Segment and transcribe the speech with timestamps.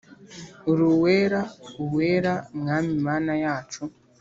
[0.69, 1.41] Uri Uwera
[1.83, 3.83] Uwera ,Mwami Mana yacu